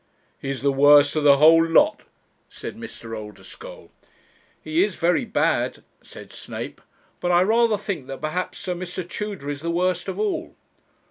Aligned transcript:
'He's 0.39 0.63
the 0.63 0.71
worst 0.71 1.15
of 1.15 1.23
the 1.23 1.37
whole 1.37 1.63
lot,' 1.63 2.01
said 2.49 2.75
Mr. 2.75 3.15
Oldeschole. 3.15 3.91
'He 4.59 4.83
is 4.83 4.95
very 4.95 5.25
bad,' 5.25 5.83
said 6.01 6.33
Snape; 6.33 6.81
'but 7.19 7.29
I 7.31 7.43
rather 7.43 7.77
think 7.77 8.07
that 8.07 8.19
perhaps, 8.19 8.57
sir, 8.57 8.73
Mr. 8.73 9.07
Tudor 9.07 9.51
is 9.51 9.61
the 9.61 9.69
worst 9.69 10.07
of 10.07 10.17
all.' 10.19 10.55